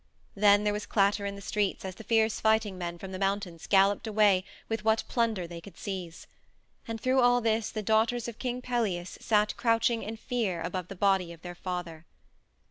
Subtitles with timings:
[0.33, 3.67] Then there was clatter in the streets as the fierce fighting men from the mountains
[3.67, 6.25] galloped away with what plunder they could seize.
[6.87, 10.95] And through all this the daughters of King Pelias sat crouching in fear above the
[10.95, 12.07] body of their father.